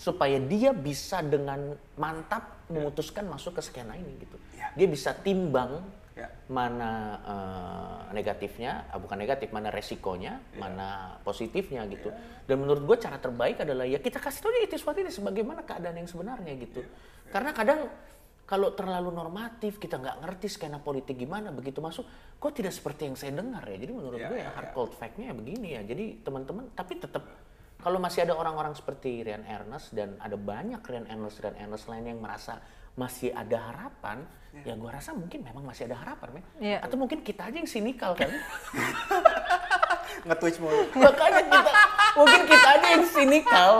[0.00, 4.40] supaya dia bisa dengan mantap memutuskan masuk ke skena ini gitu.
[4.56, 4.72] Ya.
[4.72, 6.28] Dia bisa timbang Ya.
[6.52, 6.90] mana
[7.24, 12.12] eh, negatifnya, ah, bukan negatif, mana resikonya, mana positifnya gitu.
[12.44, 15.64] Dan menurut gue cara terbaik adalah ya kita kasih tahu dia itu sesuatu ini sebagaimana
[15.64, 16.84] keadaan yang sebenarnya gitu.
[17.32, 17.88] Karena kadang
[18.50, 22.02] kalau terlalu normatif kita nggak ngerti skena politik gimana begitu masuk
[22.42, 24.74] kok tidak seperti yang saya dengar ya jadi menurut Ya, gue ya, ya hard ya.
[24.74, 27.22] cold fact-nya ya begini ya jadi teman-teman tapi tetap
[27.78, 32.10] kalau masih ada orang-orang seperti Rian Ernest dan ada banyak Rian Ernest Rian Ernest lain
[32.10, 32.58] yang merasa
[32.92, 34.22] masih ada harapan
[34.60, 36.78] ya gua rasa mungkin memang masih ada harapan men Iya.
[36.82, 38.28] atau mungkin kita aja yang sinikal kan
[40.20, 40.84] Nge-twitch mulu.
[40.92, 41.70] makanya kita
[42.12, 43.70] mungkin kita aja yang sinikal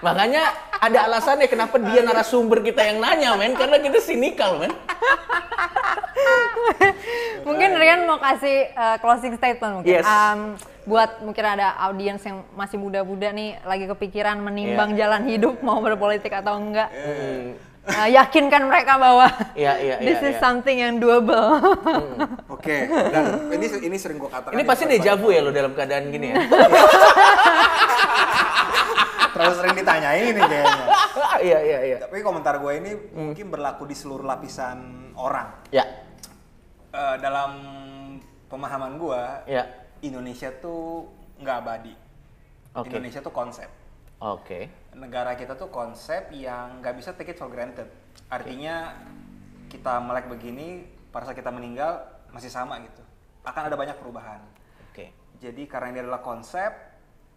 [0.00, 0.42] makanya
[0.74, 4.72] ada alasannya kenapa dia narasumber kita yang nanya men karena kita sinikal men
[7.44, 10.00] Mungkin Rian mau kasih uh, closing statement mungkin.
[10.00, 10.06] Yes.
[10.06, 15.04] Um, buat mungkin ada audiens yang masih muda-muda nih lagi kepikiran menimbang Iya.
[15.04, 16.88] jalan hidup mau berpolitik atau enggak.
[17.84, 20.40] Uh, yakinkan mereka bahwa Iya, iya, this iya, is iya.
[20.40, 21.60] something yang doable.
[22.48, 24.52] Oke, dan ini ini sering gua katakan.
[24.52, 26.36] ini pasti beberapa- deja vu ya lo dalam keadaan gini ya
[29.30, 30.84] Terlalu sering ditanyain ini kayaknya.
[31.46, 34.78] iya iya iya Tapi komentar gue ini mungkin berlaku di seluruh lapisan
[35.14, 35.50] orang.
[35.68, 35.84] ya
[36.88, 37.52] Eh, dalam
[38.46, 39.66] pemahaman gue, ya
[40.00, 41.94] Indonesia tuh nggak abadi.
[42.72, 42.86] Oke.
[42.88, 43.66] Indonesia tuh konsep.
[44.16, 47.90] oke Negara kita tuh konsep yang nggak bisa take it for granted.
[48.30, 48.94] Artinya
[49.68, 53.02] kita melek begini, pada saat kita meninggal masih sama gitu.
[53.42, 54.40] Akan ada banyak perubahan.
[54.90, 55.06] oke
[55.42, 56.70] Jadi karena ini adalah konsep,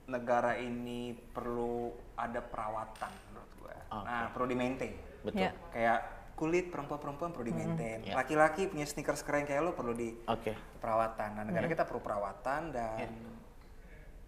[0.07, 3.47] negara ini perlu ada perawatan menurut
[3.87, 4.93] Nah, perlu di maintain.
[5.23, 5.47] Betul.
[5.47, 5.51] Iya.
[5.71, 5.99] Kayak
[6.37, 7.97] kulit perempuan-perempuan perlu di maintain.
[8.03, 8.13] Iya.
[8.19, 10.53] Laki-laki punya sneakers keren kayak lo perlu di Oke.
[10.83, 11.29] perawatan.
[11.39, 13.09] Nah, negara kita perlu perawatan dan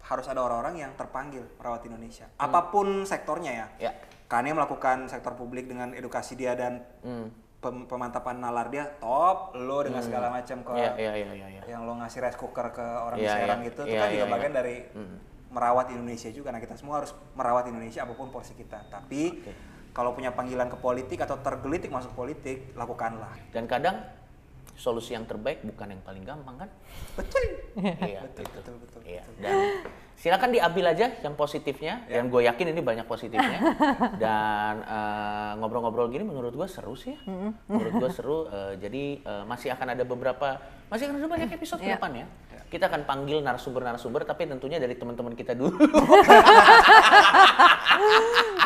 [0.00, 2.26] harus ada orang-orang yang terpanggil merawat Indonesia.
[2.34, 3.66] Apa pun sektornya ya.
[3.78, 3.92] Ya.
[4.26, 7.28] Kania melakukan sektor publik dengan edukasi dia dan Hmm.
[7.58, 9.52] pem- pemantapan nalar dia top.
[9.54, 11.46] Lo dengan segala macam ke Iya, iya, iya, iya.
[11.50, 11.62] iya.
[11.68, 13.68] yang lo ngasih rice cooker ke orang di Serang iya.
[13.68, 14.32] gitu, itu Iya, kan iya, juga iya.
[14.32, 14.76] bagian dari
[15.50, 16.48] merawat Indonesia juga.
[16.50, 18.86] Nah kita semua harus merawat Indonesia apa pun porsi kita.
[18.86, 19.42] Tapi
[19.90, 23.34] kalau punya panggilan ke politik atau tergelitik masuk politik, lakukanlah.
[23.50, 23.98] Dan kadang
[24.74, 26.68] solusi yang terbaik bukan yang paling gampang kan?
[27.14, 27.42] Betul.
[28.02, 28.56] iya, betul, gitu.
[28.58, 29.22] betul, betul, Iya.
[29.36, 29.56] Dan
[30.14, 32.04] silakan diambil aja yang positifnya.
[32.06, 32.20] Ya.
[32.20, 33.58] Dan gue yakin ini banyak positifnya.
[34.22, 37.20] Dan eh, ngobrol-ngobrol gini menurut gue seru sih ya.
[37.66, 38.38] Menurut gue seru.
[38.46, 41.96] eh, jadi eh, masih akan ada beberapa, masih akan ada banyak episode ke Iya.
[41.96, 42.26] depan ya.
[42.70, 45.74] Kita akan panggil narasumber-narasumber, tapi tentunya dari teman-teman kita dulu.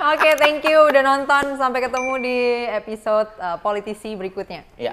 [0.04, 1.56] Oke, thank you udah nonton.
[1.56, 2.38] Sampai ketemu di
[2.68, 4.60] episode uh, politisi berikutnya.
[4.76, 4.92] ya,